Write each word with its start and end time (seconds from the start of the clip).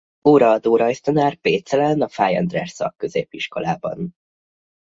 Óraadó 0.27 0.75
rajztanár 0.75 1.35
Pécelen 1.35 2.01
a 2.01 2.07
Fay 2.07 2.35
András 2.35 2.71
Szakközépiskolában. 2.71 4.15